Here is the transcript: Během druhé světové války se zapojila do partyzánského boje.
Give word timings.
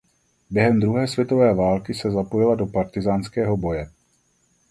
Během 0.49 0.79
druhé 0.79 1.07
světové 1.07 1.53
války 1.53 1.93
se 1.93 2.11
zapojila 2.11 2.55
do 2.55 2.67
partyzánského 2.67 3.57
boje. 3.57 3.89